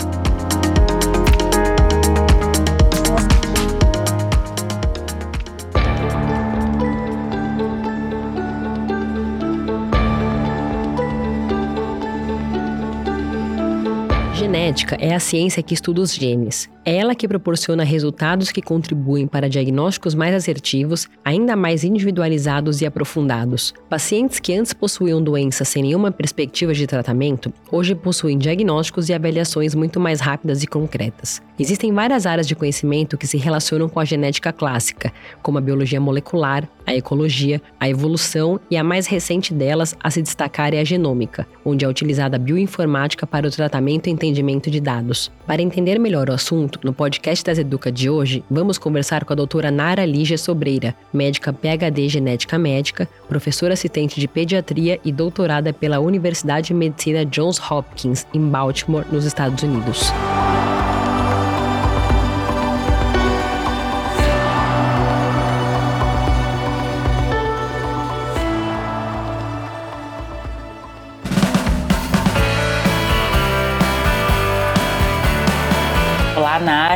[14.67, 16.69] Genética é a ciência que estuda os genes.
[16.89, 23.75] Ela que proporciona resultados que contribuem para diagnósticos mais assertivos, ainda mais individualizados e aprofundados.
[23.91, 29.75] Pacientes que antes possuíam doenças sem nenhuma perspectiva de tratamento, hoje possuem diagnósticos e avaliações
[29.75, 31.43] muito mais rápidas e concretas.
[31.59, 36.01] Existem várias áreas de conhecimento que se relacionam com a genética clássica, como a biologia
[36.01, 40.85] molecular, a ecologia, a evolução e a mais recente delas a se destacar é a
[40.85, 45.33] genômica, onde é utilizada a bioinformática para o tratamento e entendimento de dados.
[45.47, 49.37] Para entender melhor o assunto, no podcast das Educa de hoje, vamos conversar com a
[49.37, 56.01] doutora Nara Lígia Sobreira, médica PhD Genética Médica, professora assistente de pediatria e doutorada pela
[56.01, 60.13] Universidade de Medicina Johns Hopkins, em Baltimore, nos Estados Unidos.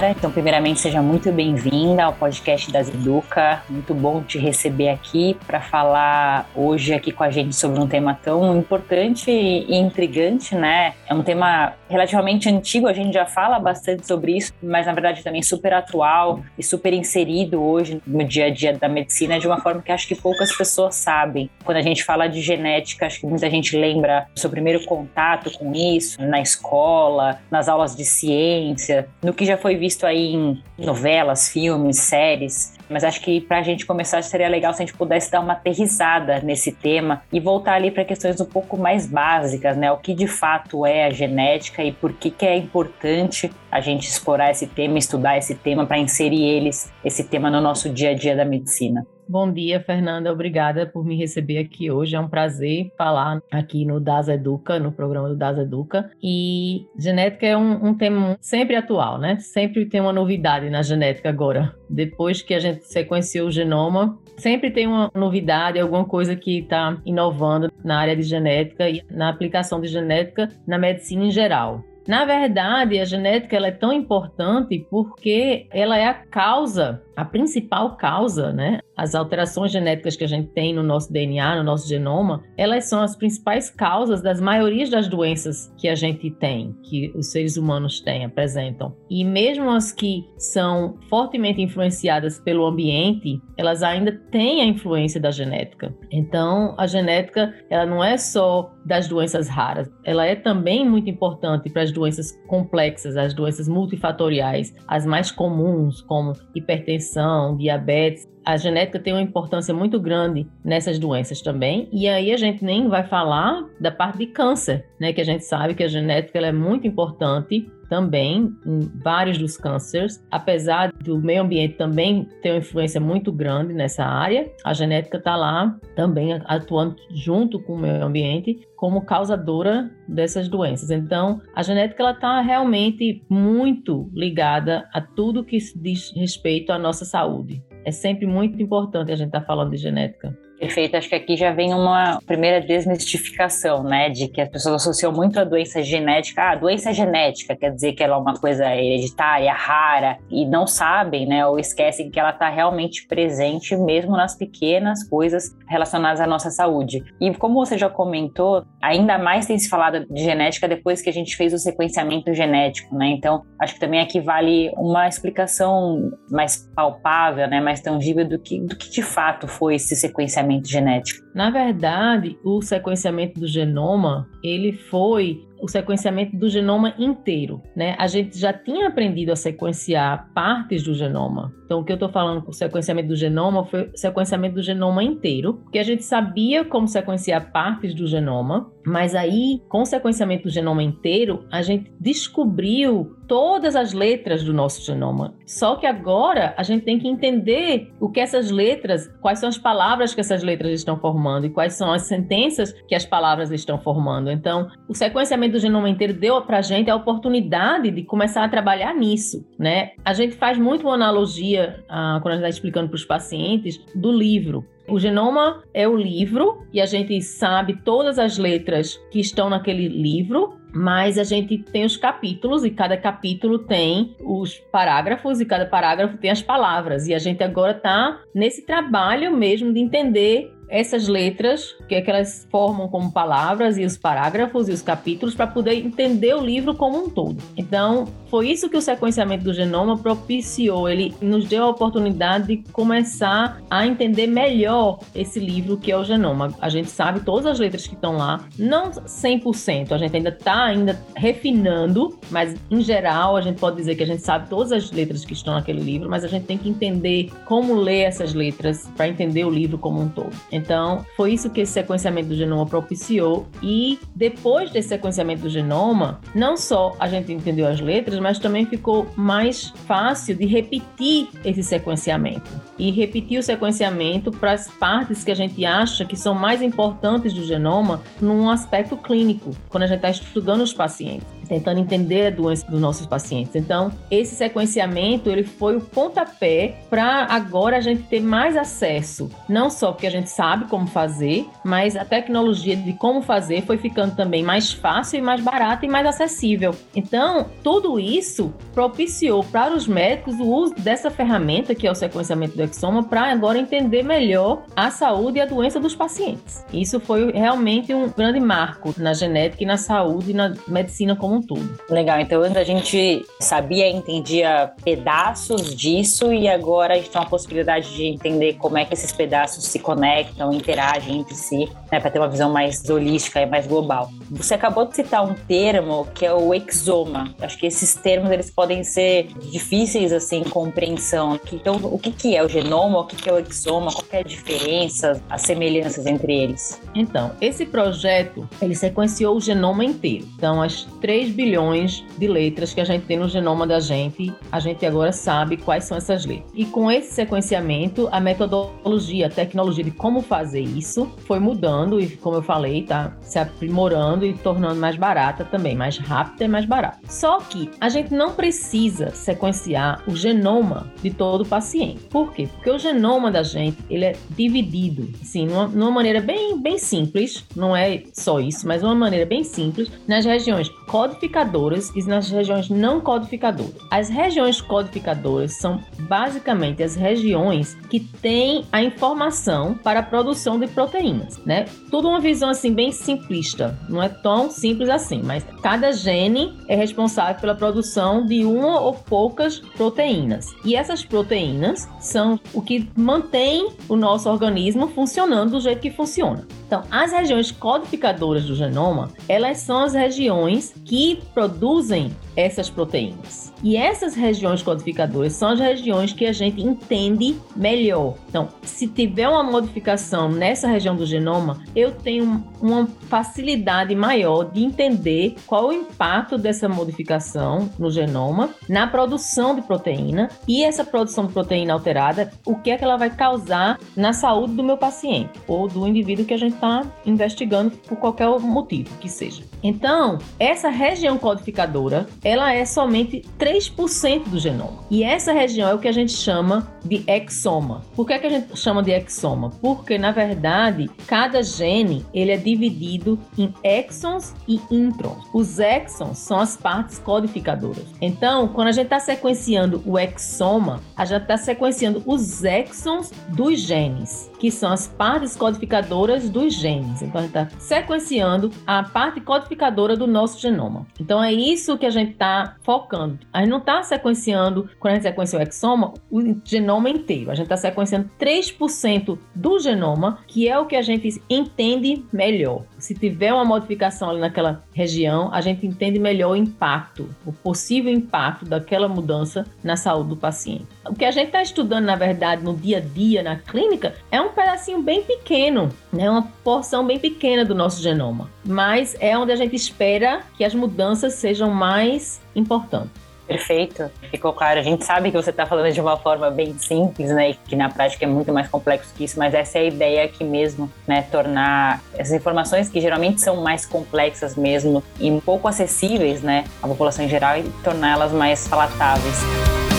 [0.09, 3.62] Então, primeiramente, seja muito bem-vinda ao podcast das Educa.
[3.69, 8.19] Muito bom te receber aqui para falar hoje aqui com a gente sobre um tema
[8.23, 10.95] tão importante e intrigante, né?
[11.06, 15.22] É um tema relativamente antigo, a gente já fala bastante sobre isso, mas na verdade
[15.22, 19.61] também super atual e super inserido hoje no dia a dia da medicina de uma
[19.61, 21.50] forma que acho que poucas pessoas sabem.
[21.62, 25.50] Quando a gente fala de genética, acho que muita gente lembra do seu primeiro contato
[25.59, 30.62] com isso na escola, nas aulas de ciência, no que já foi visto aí em
[30.78, 34.97] novelas, filmes, séries, mas acho que para a gente começar seria legal se a gente
[34.97, 39.77] pudesse dar uma aterrizada nesse tema e voltar ali para questões um pouco mais básicas,
[39.77, 39.93] né?
[39.93, 44.09] O que de fato é a genética e por que, que é importante a gente
[44.09, 48.15] explorar esse tema, estudar esse tema para inserir eles, esse tema no nosso dia a
[48.15, 49.06] dia da medicina.
[49.31, 50.33] Bom dia, Fernanda.
[50.33, 52.17] Obrigada por me receber aqui hoje.
[52.17, 56.11] É um prazer falar aqui no Das Educa, no programa do Das Educa.
[56.21, 59.37] E genética é um, um tema sempre atual, né?
[59.39, 61.73] Sempre tem uma novidade na genética agora.
[61.89, 67.01] Depois que a gente sequenciou o genoma, sempre tem uma novidade, alguma coisa que está
[67.07, 71.85] inovando na área de genética e na aplicação de genética na medicina em geral.
[72.10, 77.97] Na verdade, a genética ela é tão importante porque ela é a causa a principal
[77.97, 82.43] causa, né, as alterações genéticas que a gente tem no nosso DNA, no nosso genoma,
[82.56, 87.31] elas são as principais causas das maiorias das doenças que a gente tem, que os
[87.31, 88.97] seres humanos têm, apresentam.
[89.10, 95.31] E mesmo as que são fortemente influenciadas pelo ambiente, elas ainda têm a influência da
[95.31, 95.94] genética.
[96.10, 101.69] Então, a genética, ela não é só das doenças raras, ela é também muito importante
[101.69, 102.00] para as doenças
[102.47, 109.72] complexas, as doenças multifatoriais, as mais comuns, como hipertensão, diabetes, a genética tem uma importância
[109.75, 111.88] muito grande nessas doenças também.
[111.93, 115.12] E aí a gente nem vai falar da parte de câncer, né?
[115.12, 120.25] Que a gente sabe que a genética é muito importante também em vários dos cânceres,
[120.31, 125.37] apesar do meio ambiente também ter uma influência muito grande nessa área, a genética está
[125.37, 130.91] lá também atuando junto com o meio ambiente como causadora dessas doenças.
[130.91, 137.05] Então, a genética ela está realmente muito ligada a tudo que diz respeito à nossa
[137.05, 137.62] saúde.
[137.84, 140.38] É sempre muito importante a gente estar tá falando de genética.
[140.70, 145.11] Perfeito, acho que aqui já vem uma primeira desmistificação, né, de que as pessoas associam
[145.11, 146.43] muito a doença genética.
[146.43, 151.26] Ah, doença genética quer dizer que ela é uma coisa hereditária, rara, e não sabem,
[151.26, 156.50] né, ou esquecem que ela está realmente presente mesmo nas pequenas coisas relacionadas à nossa
[156.50, 157.02] saúde.
[157.20, 161.12] E como você já comentou, ainda mais tem se falado de genética depois que a
[161.12, 163.08] gente fez o sequenciamento genético, né?
[163.08, 168.61] Então, acho que também aqui vale uma explicação mais palpável, né, mais tangível do que,
[168.61, 171.27] do que de fato foi esse sequenciamento genético.
[171.35, 177.95] Na verdade, o sequenciamento do genoma, ele foi o sequenciamento do genoma inteiro, né?
[177.99, 181.53] A gente já tinha aprendido a sequenciar partes do genoma.
[181.70, 185.55] Então, o que eu estou falando o sequenciamento do genoma foi sequenciamento do genoma inteiro,
[185.62, 190.50] porque a gente sabia como sequenciar partes do genoma, mas aí, com o sequenciamento do
[190.50, 195.34] genoma inteiro, a gente descobriu todas as letras do nosso genoma.
[195.46, 199.56] Só que agora a gente tem que entender o que essas letras, quais são as
[199.56, 203.78] palavras que essas letras estão formando e quais são as sentenças que as palavras estão
[203.78, 204.32] formando.
[204.32, 208.49] Então, o sequenciamento do genoma inteiro deu para a gente a oportunidade de começar a
[208.49, 209.93] trabalhar nisso, né?
[210.05, 213.81] A gente faz muito uma analogia ah, quando a gente está explicando para os pacientes
[213.95, 214.65] do livro.
[214.89, 219.87] O genoma é o livro e a gente sabe todas as letras que estão naquele
[219.87, 225.65] livro, mas a gente tem os capítulos e cada capítulo tem os parágrafos e cada
[225.65, 227.07] parágrafo tem as palavras.
[227.07, 232.11] E a gente agora está nesse trabalho mesmo de entender essas letras, que é que
[232.11, 236.75] elas formam como palavras e os parágrafos e os capítulos para poder entender o livro
[236.75, 237.37] como um todo.
[237.56, 240.88] Então, foi isso que o sequenciamento do genoma propiciou.
[240.88, 246.05] Ele nos deu a oportunidade de começar a entender melhor esse livro que é o
[246.05, 246.55] genoma.
[246.61, 250.64] A gente sabe todas as letras que estão lá, não 100%, a gente ainda está
[250.64, 254.93] ainda refinando, mas em geral a gente pode dizer que a gente sabe todas as
[254.93, 258.88] letras que estão naquele livro, mas a gente tem que entender como ler essas letras
[258.96, 260.31] para entender o livro como um todo.
[260.61, 266.21] Então, foi isso que esse sequenciamento do genoma propiciou e depois desse sequenciamento do genoma,
[266.35, 271.62] não só a gente entendeu as letras, mas também ficou mais fácil de repetir esse
[271.62, 272.51] sequenciamento.
[272.79, 277.33] E repetir o sequenciamento para as partes que a gente acha que são mais importantes
[277.33, 282.31] do genoma num aspecto clínico, quando a gente está estudando os pacientes tentando entender a
[282.31, 283.56] doença dos nossos pacientes.
[283.56, 289.69] Então, esse sequenciamento ele foi o pontapé para agora a gente ter mais acesso, não
[289.69, 294.14] só porque a gente sabe como fazer, mas a tecnologia de como fazer foi ficando
[294.14, 296.73] também mais fácil e mais barata e mais acessível.
[296.94, 302.56] Então, tudo isso propiciou para os médicos o uso dessa ferramenta que é o sequenciamento
[302.56, 306.64] do exoma para agora entender melhor a saúde e a doença dos pacientes.
[306.73, 311.39] Isso foi realmente um grande marco na genética e na saúde e na medicina como
[311.39, 311.78] um tudo.
[311.88, 317.28] Legal, então antes a gente sabia, entendia pedaços disso e agora a gente tem uma
[317.28, 322.10] possibilidade de entender como é que esses pedaços se conectam, interagem entre si, né, para
[322.10, 324.10] ter uma visão mais holística e mais global.
[324.31, 327.34] Você acabou de citar um termo que é o exoma.
[327.40, 331.38] Acho que esses termos eles podem ser difíceis assim, compreensão.
[331.52, 334.19] Então, o que, que é o genoma, o que, que é o exoma, qual é
[334.19, 336.81] a diferença, as semelhanças entre eles?
[336.94, 340.26] Então, esse projeto ele sequenciou o genoma inteiro.
[340.37, 344.61] Então, as três bilhões de letras que a gente tem no genoma da gente, a
[344.61, 346.50] gente agora sabe quais são essas letras.
[346.55, 352.09] E com esse sequenciamento, a metodologia, a tecnologia de como fazer isso foi mudando e,
[352.17, 356.65] como eu falei, tá se aprimorando e tornando mais barata também, mais rápida e mais
[356.65, 356.99] barata.
[357.09, 362.00] Só que a gente não precisa sequenciar o genoma de todo o paciente.
[362.09, 362.49] Por quê?
[362.55, 367.44] Porque o genoma da gente, ele é dividido, assim, numa, numa maneira bem, bem simples,
[367.55, 372.31] não é só isso, mas uma maneira bem simples, nas regiões código codificadoras e nas
[372.31, 373.75] regiões não codificadoras.
[373.91, 380.67] As regiões codificadoras são basicamente as regiões que têm a informação para a produção de
[380.69, 381.67] proteínas, né?
[381.91, 386.77] Tudo uma visão assim bem simplista, não é tão simples assim, mas cada gene é
[386.77, 390.47] responsável pela produção de uma ou poucas proteínas.
[390.65, 396.47] E essas proteínas são o que mantém o nosso organismo funcionando do jeito que funciona.
[396.71, 403.50] Então, as regiões codificadoras do genoma, elas são as regiões que produzem essas proteínas.
[403.62, 408.14] E essas regiões codificadoras são as regiões que a gente entende melhor.
[408.29, 414.62] Então, se tiver uma modificação nessa região do genoma, eu tenho uma facilidade maior de
[414.62, 421.26] entender qual o impacto dessa modificação no genoma na produção de proteína e essa produção
[421.26, 425.38] de proteína alterada, o que é que ela vai causar na saúde do meu paciente
[425.47, 429.50] ou do indivíduo que a gente está investigando por qualquer motivo que seja.
[429.62, 434.85] Então, essa região codificadora, ela é somente 3% do genoma.
[434.90, 437.83] E essa região é o que a gente chama de exoma.
[437.95, 439.50] Por que, é que a gente chama de exoma?
[439.61, 445.25] Porque, na verdade, cada gene ele é dividido em exons e introns.
[445.33, 447.85] Os exons são as partes codificadoras.
[448.00, 453.61] Então, quando a gente está sequenciando o exoma, a gente está sequenciando os exons dos
[453.61, 457.02] genes, que são as partes codificadoras dos genes.
[457.02, 459.50] Então, a gente está sequenciando a parte codificadora
[459.97, 460.87] do nosso genoma.
[461.00, 463.19] Então, é isso que a gente está focando.
[463.33, 467.30] A a gente não está sequenciando, quando a gente sequencia o exoma, o genoma inteiro.
[467.30, 472.64] A gente está sequenciando 3% do genoma, que é o que a gente entende melhor.
[472.80, 477.92] Se tiver uma modificação ali naquela região, a gente entende melhor o impacto, o possível
[477.92, 480.66] impacto daquela mudança na saúde do paciente.
[480.87, 484.20] O que a gente está estudando, na verdade, no dia a dia, na clínica, é
[484.20, 486.10] um pedacinho bem pequeno, né?
[486.10, 488.30] uma porção bem pequena do nosso genoma.
[488.44, 493.10] Mas é onde a gente espera que as mudanças sejam mais importantes.
[493.30, 494.58] Perfeito, ficou claro.
[494.58, 497.30] A gente sabe que você está falando de uma forma bem simples, né?
[497.30, 500.04] E que na prática é muito mais complexo que isso, mas essa é a ideia
[500.04, 501.02] aqui mesmo, né?
[501.12, 506.42] Tornar essas informações que geralmente são mais complexas mesmo e um pouco acessíveis, né?
[506.60, 509.70] À população em geral e torná-las mais palatáveis.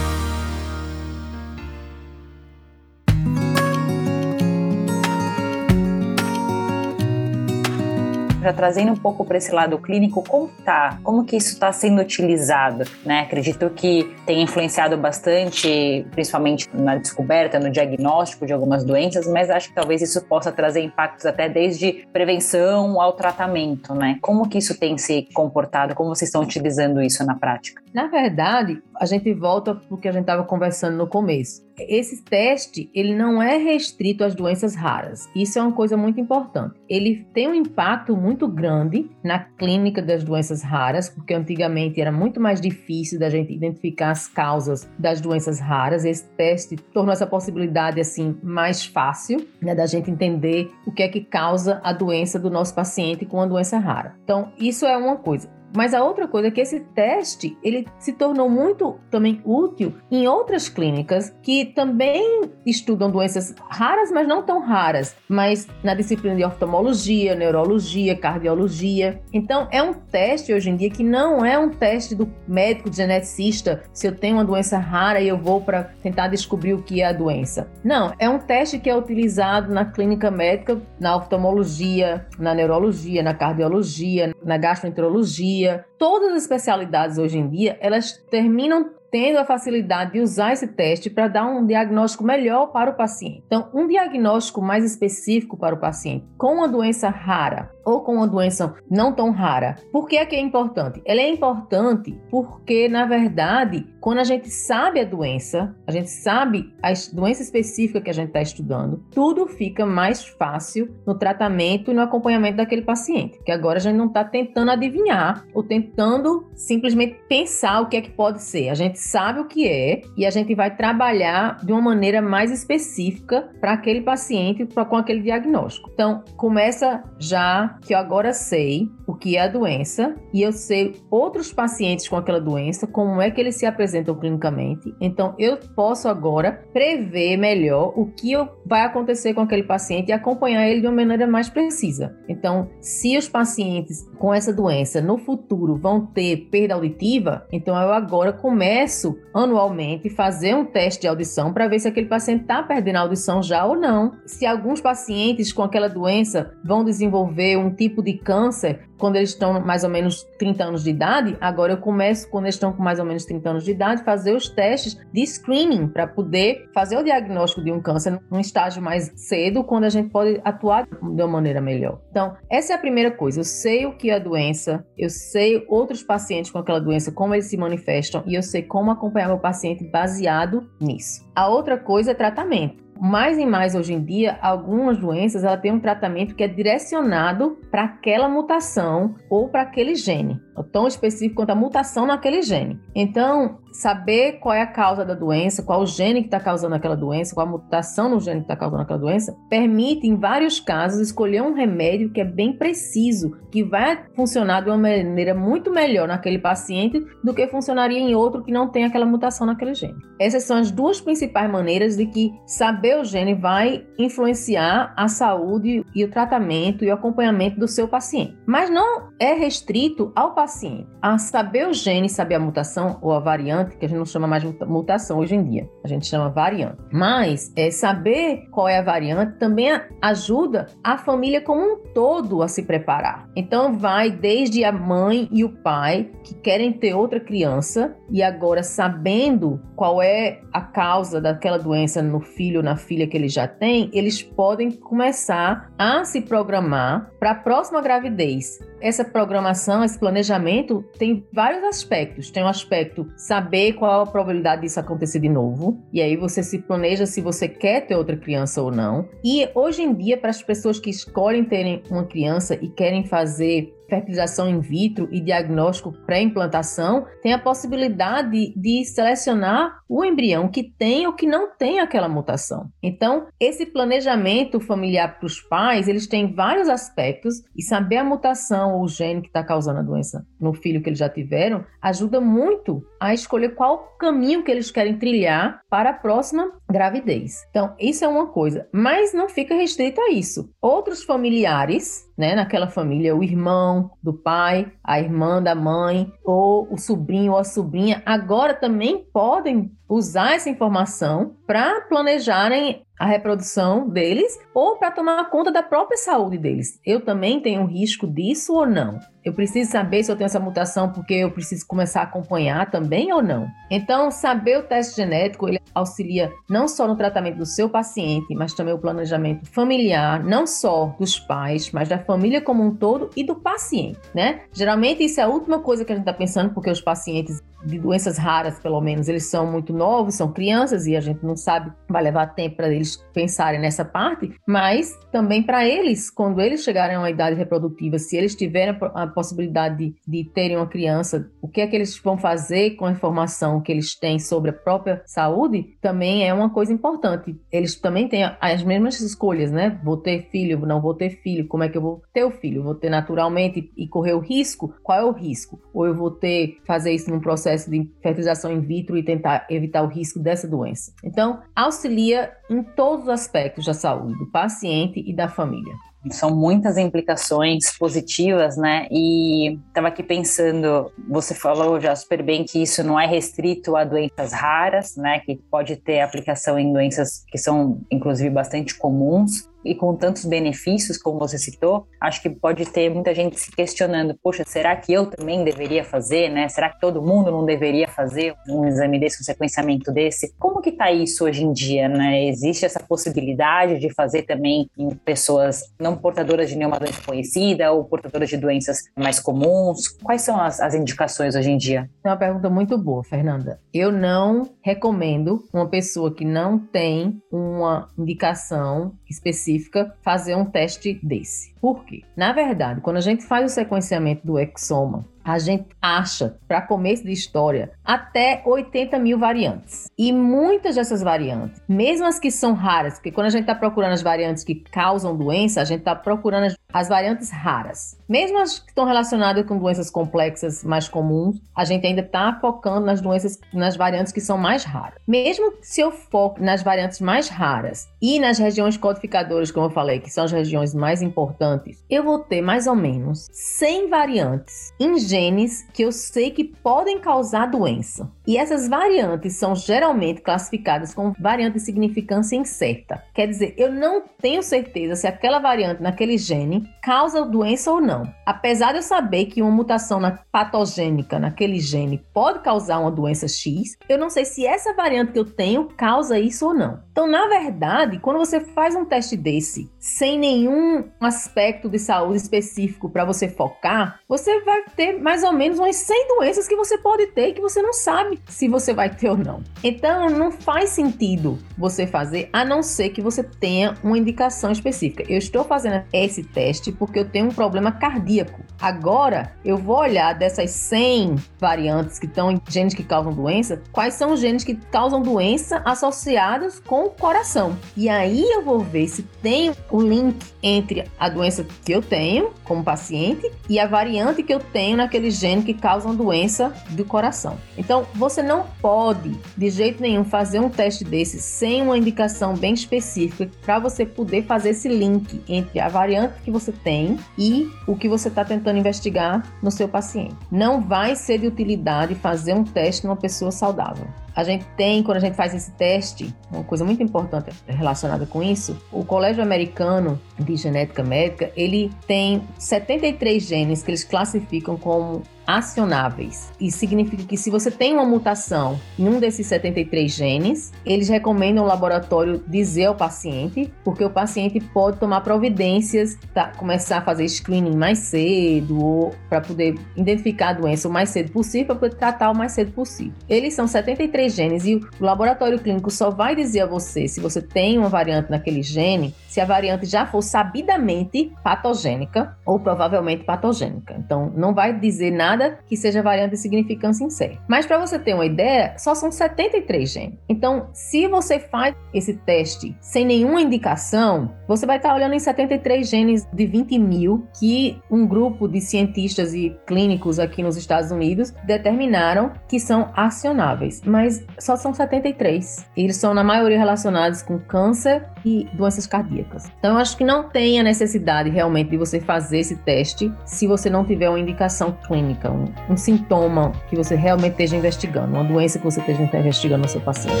[8.42, 10.98] Já trazendo um pouco para esse lado clínico, como tá?
[11.02, 12.84] Como que isso está sendo utilizado?
[13.04, 13.20] Né?
[13.20, 19.68] Acredito que tem influenciado bastante, principalmente na descoberta, no diagnóstico de algumas doenças, mas acho
[19.68, 24.18] que talvez isso possa trazer impactos até desde prevenção ao tratamento, né?
[24.20, 25.94] Como que isso tem se comportado?
[25.94, 27.82] Como vocês estão utilizando isso na prática?
[27.94, 31.62] Na verdade, a gente volta para o que a gente estava conversando no começo.
[31.78, 35.28] Esse teste, ele não é restrito às doenças raras.
[35.34, 36.80] Isso é uma coisa muito importante.
[36.88, 42.40] Ele tem um impacto muito grande na clínica das doenças raras, porque antigamente era muito
[42.40, 46.04] mais difícil da gente identificar as causas das doenças raras.
[46.04, 51.08] Esse teste tornou essa possibilidade assim mais fácil, né, da gente entender o que é
[51.08, 54.14] que causa a doença do nosso paciente com uma doença rara.
[54.24, 55.61] Então, isso é uma coisa.
[55.74, 60.28] Mas a outra coisa é que esse teste ele se tornou muito também útil em
[60.28, 66.44] outras clínicas que também estudam doenças raras, mas não tão raras, mas na disciplina de
[66.44, 69.20] oftalmologia, neurologia, cardiologia.
[69.32, 73.82] Então é um teste hoje em dia que não é um teste do médico geneticista
[73.92, 77.06] se eu tenho uma doença rara e eu vou para tentar descobrir o que é
[77.06, 77.70] a doença.
[77.82, 83.32] Não, é um teste que é utilizado na clínica médica, na oftalmologia, na neurologia, na
[83.32, 90.12] cardiologia, na gastroenterologia и todas as especialidades hoje em dia, elas terminam tendo a facilidade
[90.12, 93.44] de usar esse teste para dar um diagnóstico melhor para o paciente.
[93.46, 98.26] Então, um diagnóstico mais específico para o paciente com uma doença rara ou com uma
[98.26, 99.76] doença não tão rara.
[99.92, 101.02] Por que é que é importante?
[101.04, 106.72] Ela é importante porque, na verdade, quando a gente sabe a doença, a gente sabe
[106.82, 111.94] a doença específica que a gente está estudando, tudo fica mais fácil no tratamento e
[111.94, 113.38] no acompanhamento daquele paciente.
[113.44, 118.00] Que agora a gente não está tentando adivinhar ou tentando simplesmente pensar o que é
[118.00, 118.68] que pode ser.
[118.70, 122.50] A gente sabe o que é e a gente vai trabalhar de uma maneira mais
[122.50, 125.90] específica para aquele paciente, pra, com aquele diagnóstico.
[125.92, 130.94] Então, começa já que eu agora sei o que é a doença e eu sei
[131.10, 134.94] outros pacientes com aquela doença, como é que eles se apresentam clinicamente.
[135.00, 138.32] Então, eu posso agora prever melhor o que
[138.64, 142.16] vai acontecer com aquele paciente e acompanhar ele de uma maneira mais precisa.
[142.28, 147.92] Então, se os pacientes com essa doença no futuro vão ter perda auditiva, então eu
[147.92, 152.96] agora começo anualmente fazer um teste de audição para ver se aquele paciente está perdendo
[152.96, 154.12] a audição já ou não.
[154.24, 159.60] Se alguns pacientes com aquela doença vão desenvolver um tipo de câncer quando eles estão
[159.60, 163.00] mais ou menos 30 anos de idade, agora eu começo, quando eles estão com mais
[163.00, 167.02] ou menos 30 anos de idade, fazer os testes de screening para poder fazer o
[167.02, 171.26] diagnóstico de um câncer num estágio mais cedo, quando a gente pode atuar de uma
[171.26, 172.00] maneira melhor.
[172.12, 173.40] Então, essa é a primeira coisa.
[173.40, 177.34] Eu sei o que é a doença, eu sei outros pacientes com aquela doença, como
[177.34, 181.28] eles se manifestam, e eu sei como acompanhar meu paciente baseado nisso.
[181.34, 185.72] A outra coisa é tratamento mais e mais hoje em dia, algumas doenças ela tem
[185.72, 190.40] um tratamento que é direcionado para aquela mutação ou para aquele gene
[190.70, 192.80] tão específico quanto a mutação naquele gene.
[192.94, 196.96] Então, saber qual é a causa da doença, qual o gene que está causando aquela
[196.96, 201.00] doença, qual a mutação no gene que está causando aquela doença, permite, em vários casos,
[201.00, 206.06] escolher um remédio que é bem preciso, que vai funcionar de uma maneira muito melhor
[206.08, 209.96] naquele paciente do que funcionaria em outro que não tem aquela mutação naquele gene.
[210.18, 215.84] Essas são as duas principais maneiras de que saber o gene vai influenciar a saúde
[215.94, 218.36] e o tratamento e o acompanhamento do seu paciente.
[218.46, 223.20] Mas não é restrito ao paciente a saber o gene, saber a mutação ou a
[223.20, 226.78] variante, que a gente não chama mais mutação hoje em dia, a gente chama variante.
[226.92, 229.68] Mas é, saber qual é a variante também
[230.00, 233.28] ajuda a família como um todo a se preparar.
[233.36, 238.62] Então vai desde a mãe e o pai que querem ter outra criança e agora
[238.62, 243.48] sabendo qual é a causa daquela doença no filho ou na filha que ele já
[243.48, 250.84] tem, eles podem começar a se programar para a próxima gravidez essa programação, esse planejamento
[250.98, 252.30] tem vários aspectos.
[252.30, 255.78] Tem um aspecto saber saber qual a probabilidade disso acontecer de novo.
[255.92, 259.06] E aí você se planeja se você quer ter outra criança ou não.
[259.22, 263.74] E hoje em dia, para as pessoas que escolhem terem uma criança e querem fazer
[263.92, 271.06] fertilização in vitro e diagnóstico pré-implantação, tem a possibilidade de selecionar o embrião que tem
[271.06, 272.70] ou que não tem aquela mutação.
[272.82, 278.76] Então, esse planejamento familiar para os pais, eles têm vários aspectos e saber a mutação
[278.76, 282.18] ou o gene que está causando a doença no filho que eles já tiveram ajuda
[282.20, 287.44] muito a escolher qual caminho que eles querem trilhar para a próxima gravidez.
[287.50, 290.50] Então, isso é uma coisa, mas não fica restrito a isso.
[290.60, 296.78] Outros familiares né, naquela família, o irmão do pai, a irmã da mãe, ou o
[296.78, 304.38] sobrinho ou a sobrinha, agora também podem usar essa informação para planejarem a reprodução deles
[304.54, 306.78] ou para tomar conta da própria saúde deles.
[306.86, 309.00] Eu também tenho risco disso ou não?
[309.24, 313.12] Eu preciso saber se eu tenho essa mutação porque eu preciso começar a acompanhar também
[313.12, 313.48] ou não.
[313.68, 318.54] Então, saber o teste genético ele auxilia não só no tratamento do seu paciente, mas
[318.54, 323.24] também o planejamento familiar, não só dos pais, mas da família como um todo e
[323.24, 324.42] do paciente, né?
[324.52, 327.78] Geralmente isso é a última coisa que a gente está pensando porque os pacientes de
[327.78, 331.72] doenças raras, pelo menos, eles são muito novos, são crianças e a gente não sabe,
[331.88, 336.96] vai levar tempo para eles pensarem nessa parte, mas também para eles, quando eles chegarem
[336.96, 341.48] a uma idade reprodutiva, se eles tiverem a possibilidade de, de terem uma criança, o
[341.48, 345.02] que é que eles vão fazer com a informação que eles têm sobre a própria
[345.06, 347.36] saúde, também é uma coisa importante.
[347.50, 349.80] Eles também têm as mesmas escolhas, né?
[349.84, 352.62] Vou ter filho, não vou ter filho, como é que eu vou ter o filho?
[352.62, 354.74] Vou ter naturalmente e correr o risco?
[354.82, 355.60] Qual é o risco?
[355.72, 359.46] Ou eu vou ter, fazer isso num processo processo de fertilização in vitro e tentar
[359.50, 360.92] evitar o risco dessa doença.
[361.04, 365.74] Então, auxilia em todos os aspectos da saúde do paciente e da família.
[366.10, 368.88] São muitas implicações positivas, né?
[368.90, 373.84] E estava aqui pensando, você falou já super bem que isso não é restrito a
[373.84, 375.20] doenças raras, né?
[375.20, 380.98] Que pode ter aplicação em doenças que são, inclusive, bastante comuns e com tantos benefícios,
[380.98, 385.06] como você citou, acho que pode ter muita gente se questionando: poxa, será que eu
[385.06, 386.48] também deveria fazer, né?
[386.48, 390.34] Será que todo mundo não deveria fazer um exame desse, um sequenciamento desse?
[390.38, 392.24] Como que está isso hoje em dia, né?
[392.26, 397.84] Existe essa possibilidade de fazer também em pessoas não portadoras de nenhuma doença conhecida ou
[397.84, 399.88] portadoras de doenças mais comuns?
[400.02, 401.88] Quais são as, as indicações hoje em dia?
[402.04, 403.60] É uma pergunta muito boa, Fernanda.
[403.72, 411.51] Eu não recomendo uma pessoa que não tem uma indicação específica fazer um teste desse.
[411.62, 412.02] Por quê?
[412.16, 417.04] Na verdade, quando a gente faz o sequenciamento do exoma, a gente acha, para começo
[417.04, 419.90] de história, até 80 mil variantes.
[419.96, 423.92] E muitas dessas variantes, mesmo as que são raras, porque quando a gente está procurando
[423.92, 427.96] as variantes que causam doença, a gente está procurando as, as, variantes raras.
[428.08, 432.84] Mesmo as que estão relacionadas com doenças complexas mais comuns, a gente ainda está focando
[432.84, 434.98] nas doenças, nas variantes que são mais raras.
[435.06, 440.00] Mesmo se eu foco nas variantes mais raras e nas regiões codificadoras, como eu falei,
[440.00, 441.51] que são as regiões mais importantes,
[441.90, 446.98] eu vou ter mais ou menos 100 variantes em genes que eu sei que podem
[446.98, 448.10] causar doença.
[448.26, 453.02] E essas variantes são geralmente classificadas como variante de significância incerta.
[453.12, 458.04] Quer dizer, eu não tenho certeza se aquela variante naquele gene causa doença ou não.
[458.24, 463.26] Apesar de eu saber que uma mutação na patogênica naquele gene pode causar uma doença
[463.26, 466.80] X, eu não sei se essa variante que eu tenho causa isso ou não.
[466.92, 472.88] Então, na verdade, quando você faz um teste desse, sem nenhum aspecto de saúde específico
[472.88, 477.06] para você focar, você vai ter mais ou menos umas 100 doenças que você pode
[477.08, 479.42] ter que você não sabe se você vai ter ou não.
[479.62, 485.04] Então, não faz sentido você fazer a não ser que você tenha uma indicação específica.
[485.08, 488.42] Eu estou fazendo esse teste porque eu tenho um problema cardíaco.
[488.60, 493.94] Agora, eu vou olhar dessas 100 variantes que estão em genes que causam doença, quais
[493.94, 497.56] são os genes que causam doença associados com o coração.
[497.76, 502.30] E aí eu vou ver se tem o link entre a doença que eu tenho
[502.44, 506.52] como paciente e a variante que eu tenho na aquele gene que causa uma doença
[506.70, 507.38] do coração.
[507.56, 512.52] Então, você não pode, de jeito nenhum, fazer um teste desse sem uma indicação bem
[512.52, 517.74] específica para você poder fazer esse link entre a variante que você tem e o
[517.74, 520.14] que você está tentando investigar no seu paciente.
[520.30, 523.86] Não vai ser de utilidade fazer um teste numa pessoa saudável.
[524.14, 528.22] A gente tem, quando a gente faz esse teste, uma coisa muito importante relacionada com
[528.22, 535.02] isso, o Colégio Americano de Genética Médica, ele tem 73 genes que eles classificam como
[535.38, 536.30] acionáveis.
[536.40, 541.44] Isso significa que se você tem uma mutação em um desses 73 genes, eles recomendam
[541.44, 547.08] o laboratório dizer ao paciente, porque o paciente pode tomar providências, tá, começar a fazer
[547.08, 551.76] screening mais cedo, ou para poder identificar a doença o mais cedo possível, para poder
[551.76, 552.92] tratar o mais cedo possível.
[553.08, 557.22] Eles são 73 genes e o laboratório clínico só vai dizer a você se você
[557.22, 563.74] tem uma variante naquele gene, se a variante já for sabidamente patogênica ou provavelmente patogênica.
[563.78, 567.18] Então, não vai dizer nada que seja variante de significância incerta.
[567.28, 569.98] Mas para você ter uma ideia, só são 73 genes.
[570.08, 575.68] Então, se você faz esse teste sem nenhuma indicação, você vai estar olhando em 73
[575.68, 581.12] genes de 20 mil que um grupo de cientistas e clínicos aqui nos Estados Unidos
[581.24, 583.62] determinaram que são acionáveis.
[583.64, 585.46] Mas só são 73.
[585.56, 589.30] Eles são, na maioria, relacionados com câncer e doenças cardíacas.
[589.38, 593.26] Então, eu acho que não tem a necessidade realmente de você fazer esse teste se
[593.26, 598.04] você não tiver uma indicação clínica, um, um sintoma que você realmente esteja investigando, uma
[598.04, 600.00] doença que você esteja investigando no seu paciente.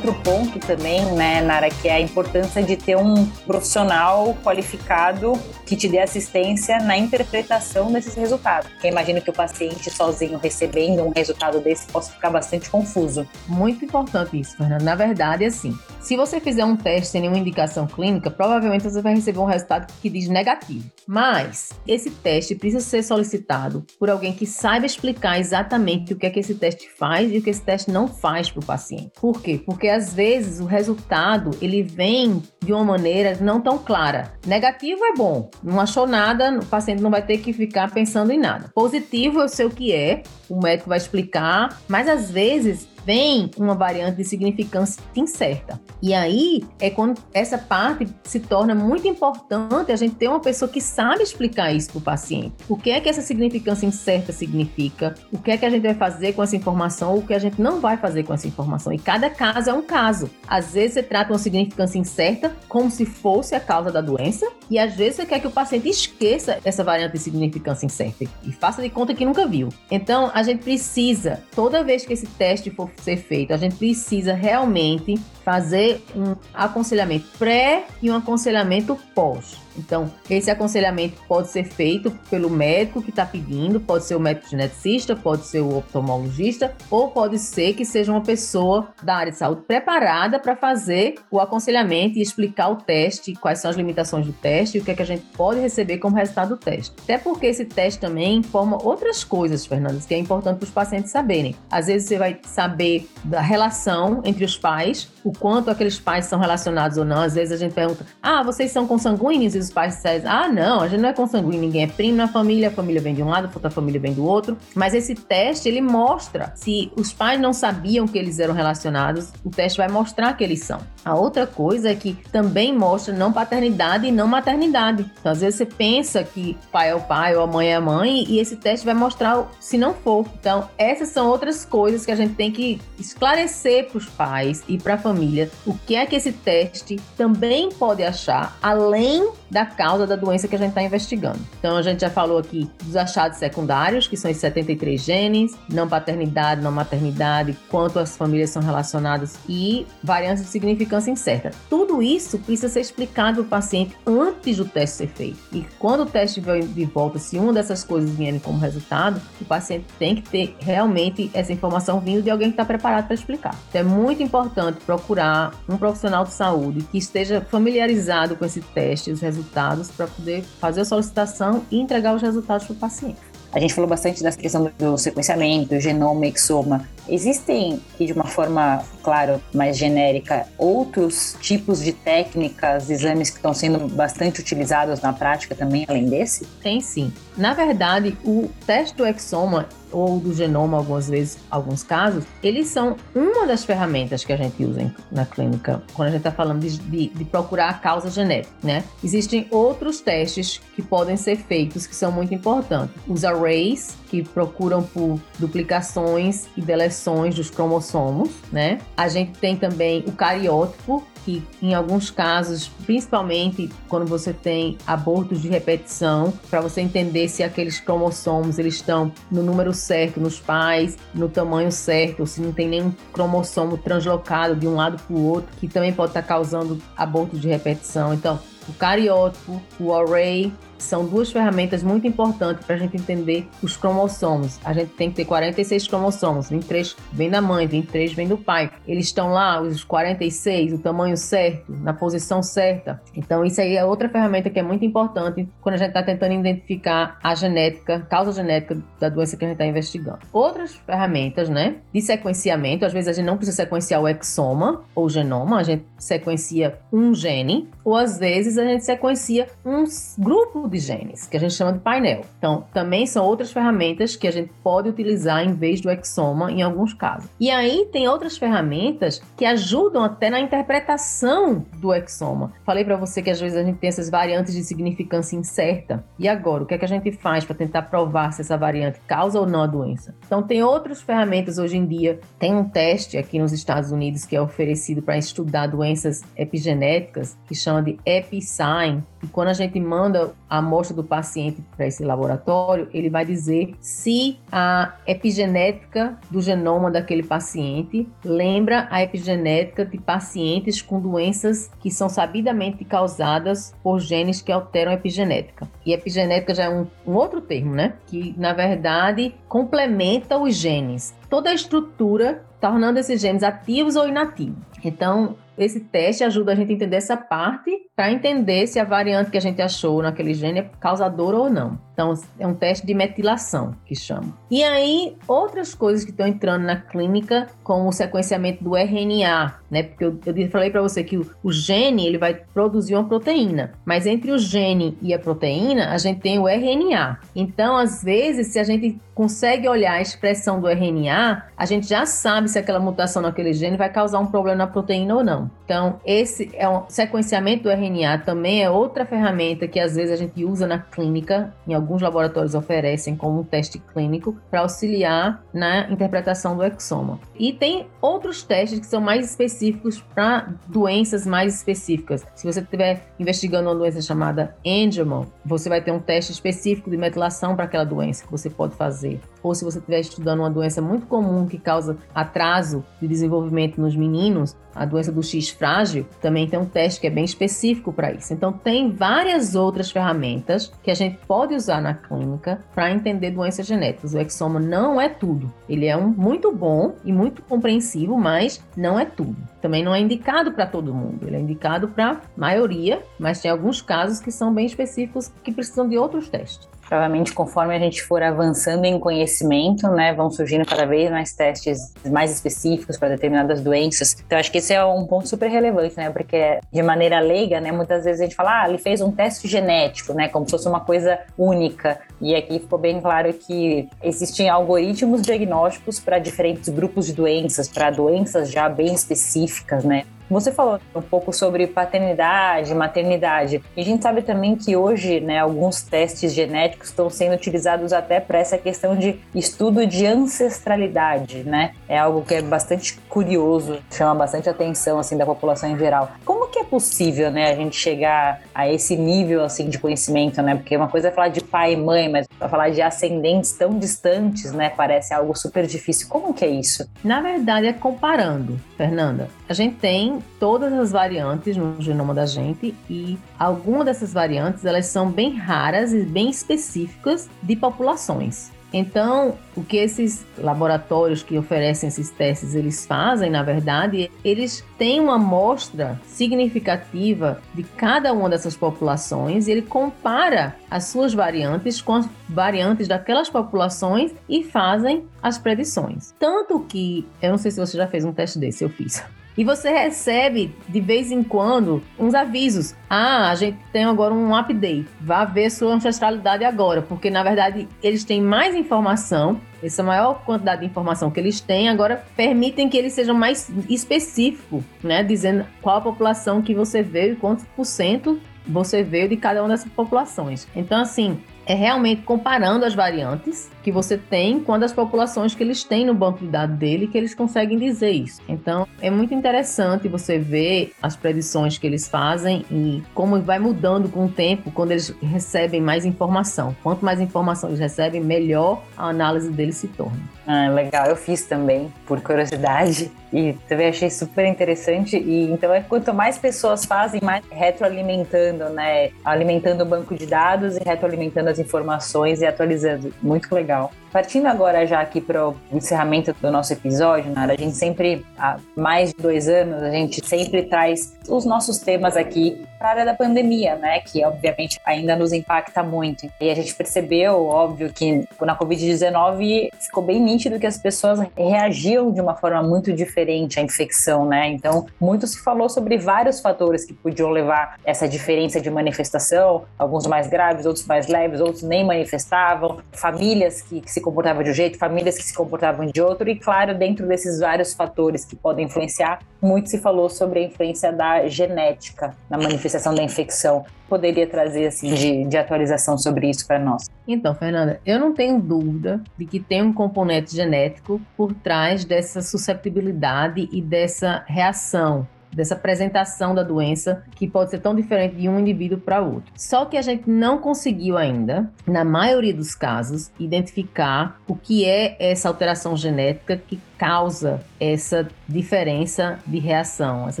[0.52, 5.32] Ponto também, né, Nara, que é a importância de ter um profissional qualificado
[5.66, 8.70] que te dê assistência na interpretação desses resultados.
[8.72, 13.26] Porque imagino que o paciente sozinho recebendo um resultado desse possa ficar bastante confuso.
[13.48, 14.84] Muito importante isso, Fernanda.
[14.84, 19.14] Na verdade, assim, se você fizer um teste sem nenhuma indicação clínica, provavelmente você vai
[19.14, 20.84] receber um resultado que diz negativo.
[21.06, 26.30] Mas esse teste precisa ser solicitado por alguém que saiba explicar exatamente o que é
[26.30, 29.12] que esse teste faz e o que esse teste não faz para o paciente.
[29.20, 29.62] Por quê?
[29.64, 34.32] Porque às vezes o resultado ele vem de uma maneira não tão clara.
[34.46, 38.38] Negativo é bom, não achou nada, o paciente não vai ter que ficar pensando em
[38.38, 38.70] nada.
[38.74, 43.74] Positivo eu sei o que é, o médico vai explicar, mas às vezes vem uma
[43.74, 45.80] variante de significância incerta.
[46.00, 50.70] E aí é quando essa parte se torna muito importante a gente ter uma pessoa
[50.70, 52.52] que sabe explicar isso para o paciente.
[52.68, 55.14] O que é que essa significância incerta significa?
[55.32, 57.38] O que é que a gente vai fazer com essa informação ou o que a
[57.38, 58.92] gente não vai fazer com essa informação?
[58.92, 60.30] E cada caso é um caso.
[60.46, 64.78] Às vezes você trata uma significância incerta como se fosse a causa da doença e
[64.78, 68.82] às vezes você quer que o paciente esqueça essa variante de significância incerta e faça
[68.82, 69.68] de conta que nunca viu.
[69.90, 73.52] Então a gente precisa, toda vez que esse teste for ser feito.
[73.52, 79.56] A gente precisa realmente fazer um aconselhamento pré e um aconselhamento pós.
[79.76, 84.48] Então, esse aconselhamento pode ser feito pelo médico que está pedindo, pode ser o médico
[84.48, 89.38] geneticista, pode ser o oftalmologista, ou pode ser que seja uma pessoa da área de
[89.38, 94.32] saúde preparada para fazer o aconselhamento e explicar o teste, quais são as limitações do
[94.32, 96.94] teste e o que, é que a gente pode receber como resultado do teste.
[97.02, 101.10] Até porque esse teste também informa outras coisas, Fernandes, que é importante para os pacientes
[101.10, 101.54] saberem.
[101.70, 106.38] Às vezes você vai saber da relação entre os pais, o quanto aqueles pais são
[106.38, 107.22] relacionados ou não.
[107.22, 109.54] Às vezes a gente pergunta: ah, vocês são consanguíneos?
[109.62, 112.68] Os pais dizem: ah, não, a gente não é consanguíneo, ninguém é primo na família,
[112.68, 114.56] a família vem de um lado, a família vem do outro.
[114.74, 119.50] Mas esse teste, ele mostra se os pais não sabiam que eles eram relacionados, o
[119.50, 120.80] teste vai mostrar que eles são.
[121.04, 125.10] A outra coisa é que também mostra não paternidade e não maternidade.
[125.20, 127.80] Então, às vezes você pensa que pai é o pai ou a mãe é a
[127.80, 130.26] mãe e esse teste vai mostrar se não for.
[130.38, 134.78] Então, essas são outras coisas que a gente tem que esclarecer para os pais e
[134.78, 140.06] para a família o que é que esse teste também pode achar, além da causa
[140.06, 141.38] da doença que a gente está investigando.
[141.58, 145.86] Então, a gente já falou aqui dos achados secundários, que são os 73 genes, não
[145.86, 151.50] paternidade, não maternidade, quanto as famílias são relacionadas e variantes de significância incerta.
[151.68, 155.38] Tudo isso precisa ser explicado para o paciente antes do teste ser feito.
[155.52, 159.44] E quando o teste vem de volta, se uma dessas coisas vierem como resultado, o
[159.44, 163.54] paciente tem que ter realmente essa informação vindo de alguém que está preparado para explicar.
[163.68, 169.10] Então, é muito importante procurar um profissional de saúde que esteja familiarizado com esse teste,
[169.10, 173.18] os resultados resultados para poder fazer a solicitação e entregar os resultados para o paciente.
[173.52, 176.88] A gente falou bastante dessa questão do sequenciamento, genoma, exoma.
[177.08, 183.88] Existem, de uma forma, claro, mais genérica, outros tipos de técnicas, exames que estão sendo
[183.88, 186.46] bastante utilizados na prática também, além desse?
[186.62, 187.12] Tem sim.
[187.36, 192.96] Na verdade, o teste do exoma ou do genoma, algumas vezes, alguns casos, eles são
[193.14, 196.78] uma das ferramentas que a gente usa na clínica quando a gente está falando de,
[196.78, 198.82] de, de, procurar a causa genética, né?
[199.04, 202.94] Existem outros testes que podem ser feitos que são muito importantes.
[203.06, 208.78] Os arrays, que procuram por duplicações e deleções expressões dos cromossomos, né?
[208.96, 215.40] A gente tem também o cariótipo, que em alguns casos, principalmente quando você tem abortos
[215.40, 220.98] de repetição, para você entender se aqueles cromossomos eles estão no número certo nos pais,
[221.14, 225.24] no tamanho certo, ou se não tem nenhum cromossomo translocado de um lado para o
[225.24, 228.12] outro, que também pode estar tá causando abortos de repetição.
[228.12, 230.52] Então, o cariótipo, o array
[230.82, 234.58] são duas ferramentas muito importantes para a gente entender os cromossomos.
[234.64, 238.70] A gente tem que ter 46 cromossomos, 23 vem da mãe, 23 vem do pai.
[238.86, 243.00] Eles estão lá, os 46, o tamanho certo, na posição certa.
[243.16, 246.34] Então, isso aí é outra ferramenta que é muito importante quando a gente está tentando
[246.34, 250.18] identificar a genética, causa genética da doença que a gente está investigando.
[250.32, 255.06] Outras ferramentas, né, de sequenciamento, às vezes a gente não precisa sequenciar o exoma ou
[255.06, 259.84] o genoma, a gente sequencia um gene, ou às vezes a gente sequencia um
[260.18, 262.22] grupo de genes, que a gente chama de painel.
[262.38, 266.62] Então, também são outras ferramentas que a gente pode utilizar em vez do exoma em
[266.62, 267.28] alguns casos.
[267.38, 272.52] E aí tem outras ferramentas que ajudam até na interpretação do exoma.
[272.64, 276.04] Falei para você que às vezes a gente tem essas variantes de significância incerta.
[276.18, 279.00] E agora, o que é que a gente faz para tentar provar se essa variante
[279.06, 280.14] causa ou não a doença?
[280.26, 282.18] Então, tem outras ferramentas hoje em dia.
[282.38, 287.54] Tem um teste aqui nos Estados Unidos que é oferecido para estudar doenças epigenéticas, que
[287.54, 289.02] chama de EpiSign.
[289.22, 293.74] E quando a gente manda a amostra do paciente para esse laboratório, ele vai dizer
[293.80, 301.90] se a epigenética do genoma daquele paciente lembra a epigenética de pacientes com doenças que
[301.90, 305.68] são sabidamente causadas por genes que alteram a epigenética.
[305.86, 307.94] E epigenética já é um, um outro termo, né?
[308.06, 311.14] Que na verdade complementa os genes.
[311.30, 314.71] Toda a estrutura tornando esses genes ativos ou inativos.
[314.84, 319.30] Então, esse teste ajuda a gente a entender essa parte para entender se a variante
[319.30, 321.78] que a gente achou naquele gene é causadora ou não.
[321.92, 324.34] Então, é um teste de metilação que chama.
[324.50, 329.82] E aí, outras coisas que estão entrando na clínica, como o sequenciamento do RNA, né?
[329.82, 333.72] Porque eu, eu falei para você que o, o, gene ele vai produzir uma proteína,
[333.84, 337.18] mas entre o gene e a proteína, a gente tem o RNA.
[337.36, 342.06] Então, às vezes, se a gente consegue olhar a expressão do RNA, a gente já
[342.06, 345.50] sabe se aquela mutação naquele gene vai causar um problema proteína ou não.
[345.64, 350.16] Então, esse é um sequenciamento do RNA também é outra ferramenta que às vezes a
[350.16, 355.90] gente usa na clínica em alguns laboratórios oferecem como um teste clínico para auxiliar na
[355.90, 357.20] interpretação do exoma.
[357.38, 362.24] E tem outros testes que são mais específicos para doenças mais específicas.
[362.34, 366.96] Se você estiver investigando uma doença chamada Angelman, você vai ter um teste específico de
[366.96, 369.20] metilação para aquela doença que você pode fazer.
[369.42, 373.96] Ou se você estiver estudando uma doença muito comum que causa atraso de desenvolvimento nos
[373.96, 378.12] meninos, a doença do X frágil, também tem um teste que é bem específico para
[378.12, 378.32] isso.
[378.32, 383.66] Então, tem várias outras ferramentas que a gente pode usar na clínica para entender doenças
[383.66, 384.14] genéticas.
[384.14, 385.52] O exoma não é tudo.
[385.68, 389.36] Ele é um muito bom e muito compreensivo, mas não é tudo.
[389.60, 391.26] Também não é indicado para todo mundo.
[391.26, 395.88] Ele é indicado para maioria, mas tem alguns casos que são bem específicos que precisam
[395.88, 396.68] de outros testes.
[396.88, 401.94] Provavelmente, conforme a gente for avançando em conhecimento, né, vão surgindo cada vez mais testes
[402.10, 404.16] mais específicos para determinadas doenças.
[404.26, 407.72] Então, acho que esse é um ponto super relevante, né, porque de maneira leiga, né,
[407.72, 410.68] muitas vezes a gente fala, ah, ele fez um teste genético, né, como se fosse
[410.68, 411.98] uma coisa única.
[412.20, 417.90] E aqui ficou bem claro que existem algoritmos diagnósticos para diferentes grupos de doenças, para
[417.90, 420.04] doenças já bem específicas, né?
[420.32, 423.62] Você falou um pouco sobre paternidade, maternidade.
[423.76, 428.18] E a gente sabe também que hoje, né, alguns testes genéticos estão sendo utilizados até
[428.18, 431.74] para essa questão de estudo de ancestralidade, né?
[431.88, 436.10] É algo que é bastante curioso, chama bastante atenção assim da população em geral.
[436.24, 440.54] Como que é possível, né, a gente chegar a esse nível assim de conhecimento, né?
[440.54, 443.78] Porque uma coisa é falar de pai e mãe, mas para falar de ascendentes tão
[443.78, 446.08] distantes, né, parece algo super difícil.
[446.08, 446.88] Como que é isso?
[447.04, 449.28] Na verdade, é comparando, Fernanda.
[449.48, 454.86] A gente tem todas as variantes no genoma da gente e algumas dessas variantes elas
[454.86, 458.50] são bem raras e bem específicas de populações.
[458.72, 464.98] Então, o que esses laboratórios que oferecem esses testes eles fazem, na verdade, eles têm
[464.98, 471.94] uma amostra significativa de cada uma dessas populações e ele compara as suas variantes com
[471.94, 476.14] as variantes daquelas populações e fazem as predições.
[476.18, 479.04] Tanto que, eu não sei se você já fez um teste desse, eu fiz.
[479.36, 482.74] E você recebe de vez em quando uns avisos.
[482.88, 484.86] Ah, a gente tem agora um update.
[485.00, 489.40] Vá ver sua ancestralidade agora, porque na verdade eles têm mais informação.
[489.62, 494.62] Essa maior quantidade de informação que eles têm agora permitem que eles sejam mais específicos,
[494.82, 495.02] né?
[495.02, 499.40] Dizendo qual a população que você veio e quantos por cento você veio de cada
[499.40, 500.48] uma dessas populações.
[500.54, 501.20] Então, assim,
[501.52, 505.92] é realmente comparando as variantes que você tem com as populações que eles têm no
[505.92, 508.22] banco de dados dele, que eles conseguem dizer isso.
[508.26, 513.90] Então, é muito interessante você ver as predições que eles fazem e como vai mudando
[513.90, 516.56] com o tempo quando eles recebem mais informação.
[516.62, 520.00] Quanto mais informação eles recebem, melhor a análise deles se torna.
[520.26, 524.96] Ah, legal, eu fiz também, por curiosidade, e também achei super interessante.
[524.96, 528.90] E então é quanto mais pessoas fazem, mais retroalimentando, né?
[529.04, 532.94] Alimentando o banco de dados e retroalimentando as informações e atualizando.
[533.02, 533.72] Muito legal.
[533.92, 538.38] Partindo agora já aqui para o encerramento do nosso episódio, Nara, a gente sempre, há
[538.56, 542.84] mais de dois anos, a gente sempre traz os nossos temas aqui para a área
[542.86, 543.80] da pandemia, né?
[543.80, 546.08] Que obviamente ainda nos impacta muito.
[546.18, 551.92] E a gente percebeu, óbvio, que na Covid-19 ficou bem nítido que as pessoas reagiam
[551.92, 554.28] de uma forma muito diferente à infecção, né?
[554.28, 559.86] Então, muito se falou sobre vários fatores que podiam levar essa diferença de manifestação, alguns
[559.86, 564.34] mais graves, outros mais leves, outros nem manifestavam, famílias que, que se comportavam de um
[564.34, 568.46] jeito, famílias que se comportavam de outro, e claro, dentro desses vários fatores que podem
[568.46, 573.44] influenciar, muito se falou sobre a influência da genética na manifestação da infecção.
[573.68, 576.68] Poderia trazer assim de, de atualização sobre isso para nós?
[576.86, 582.02] Então, Fernanda, eu não tenho dúvida de que tem um componente genético por trás dessa
[582.02, 588.18] susceptibilidade e dessa reação dessa apresentação da doença que pode ser tão diferente de um
[588.18, 589.12] indivíduo para outro.
[589.16, 594.76] Só que a gente não conseguiu ainda, na maioria dos casos, identificar o que é
[594.78, 600.00] essa alteração genética que causa essa diferença de reação, essa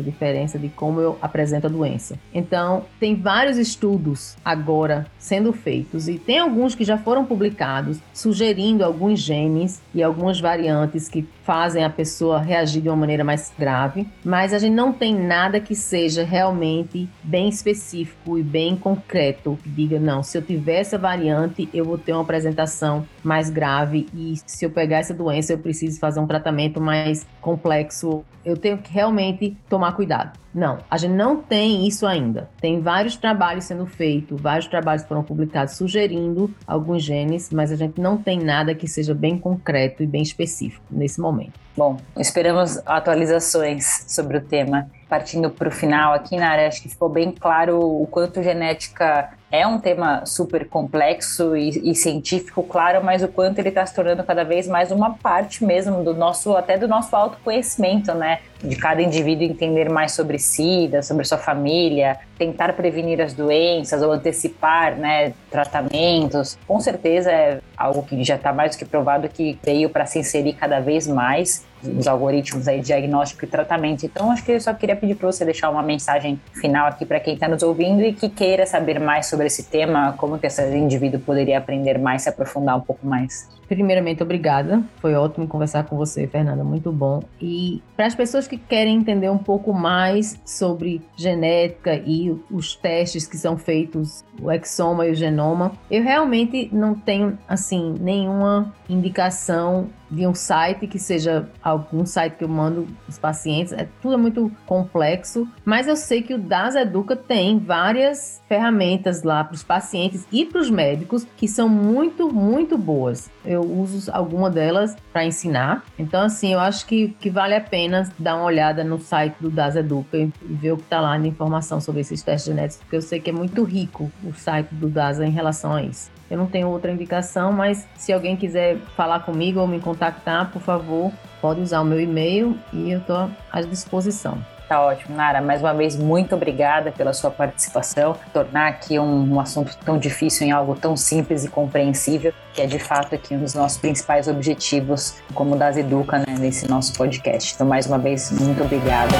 [0.00, 2.16] diferença de como eu apresento a doença.
[2.32, 8.84] Então, tem vários estudos agora sendo feitos e tem alguns que já foram publicados sugerindo
[8.84, 14.06] alguns genes e algumas variantes que fazem a pessoa reagir de uma maneira mais grave,
[14.24, 19.68] mas a gente não tem nada que seja realmente bem específico e bem concreto que
[19.68, 24.34] diga não, se eu tiver essa variante, eu vou ter uma apresentação mais grave e
[24.46, 28.24] se eu pegar essa doença, eu preciso fazer um tratamento mais complexo.
[28.44, 30.38] Eu tenho que realmente tomar cuidado.
[30.54, 32.50] Não, a gente não tem isso ainda.
[32.60, 38.00] Tem vários trabalhos sendo feitos, vários trabalhos foram publicados sugerindo alguns genes, mas a gente
[38.00, 41.61] não tem nada que seja bem concreto e bem específico nesse momento.
[41.74, 44.90] Bom, esperamos atualizações sobre o tema.
[45.08, 49.30] Partindo para o final aqui na área, acho que ficou bem claro o quanto genética
[49.50, 53.94] é um tema super complexo e, e, científico, claro, mas o quanto ele está se
[53.94, 58.40] tornando cada vez mais uma parte mesmo do nosso, até do nosso autoconhecimento, né?
[58.62, 64.12] De cada indivíduo entender mais sobre si, sobre sua família, tentar prevenir as doenças ou
[64.12, 66.56] antecipar, né, tratamentos.
[66.66, 70.18] Com certeza é algo que já está mais do que provado que veio para se
[70.18, 74.06] inserir cada vez mais os algoritmos aí de diagnóstico e tratamento.
[74.06, 77.18] Então, acho que eu só queria pedir para você deixar uma mensagem final aqui para
[77.18, 80.62] quem está nos ouvindo e que queira saber mais sobre esse tema, como que esse
[80.76, 83.48] indivíduo poderia aprender mais, se aprofundar um pouco mais.
[83.72, 84.84] Primeiramente, obrigada.
[85.00, 87.22] Foi ótimo conversar com você, Fernanda, muito bom.
[87.40, 93.26] E para as pessoas que querem entender um pouco mais sobre genética e os testes
[93.26, 99.88] que são feitos, o exoma e o genoma, eu realmente não tenho assim nenhuma indicação
[100.12, 103.72] de um site que seja algum site que eu mando os pacientes.
[103.72, 109.22] É tudo é muito complexo, mas eu sei que o Das Educa tem várias ferramentas
[109.22, 113.30] lá para os pacientes e para os médicos que são muito, muito boas.
[113.62, 115.84] Eu uso alguma delas para ensinar.
[115.98, 119.48] Então, assim, eu acho que, que vale a pena dar uma olhada no site do
[119.48, 122.96] Das Educa e ver o que está lá de informação sobre esses testes genéticos, porque
[122.96, 126.10] eu sei que é muito rico o site do DASA em relação a isso.
[126.30, 130.62] Eu não tenho outra indicação, mas se alguém quiser falar comigo ou me contactar, por
[130.62, 134.38] favor, pode usar o meu e-mail e eu estou à disposição.
[134.72, 135.42] Tá ótimo, Nara.
[135.42, 138.16] Mais uma vez, muito obrigada pela sua participação.
[138.32, 142.66] Tornar aqui um, um, assunto tão difícil em algo tão simples e compreensível, que é
[142.66, 147.54] de fato aqui um dos nossos principais objetivos como das Educa, né, nesse nosso podcast.
[147.54, 149.12] Então, mais uma vez, muito obrigada.